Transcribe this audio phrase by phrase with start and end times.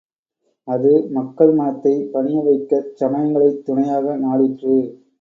[0.67, 4.77] அது மக்கள் மனத்தைப் பணியவைக்கச் சமயங்களைத் துணையாக நாடிற்று.